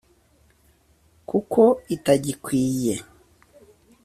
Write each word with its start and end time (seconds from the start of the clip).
kuko 1.29 1.61
itagikwiye 1.95 2.95